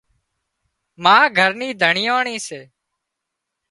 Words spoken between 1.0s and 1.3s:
ما